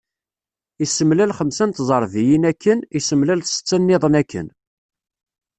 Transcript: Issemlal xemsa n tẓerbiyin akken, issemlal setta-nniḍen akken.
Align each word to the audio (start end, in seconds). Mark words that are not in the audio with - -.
Issemlal 0.83 1.33
xemsa 1.39 1.65
n 1.67 1.71
tẓerbiyin 1.71 2.43
akken, 2.51 2.77
issemlal 2.97 3.41
setta-nniḍen 3.45 4.13
akken. 4.21 4.47